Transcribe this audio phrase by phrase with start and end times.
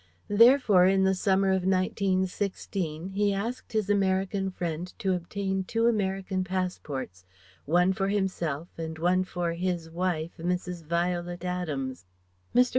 [0.33, 6.43] Therefore in the summer of 1916, he asked his American friend to obtain two American
[6.43, 7.23] passports,
[7.65, 10.83] one for himself and one for "his wife, Mrs.
[10.83, 12.07] Violet Adams."
[12.55, 12.69] Mr.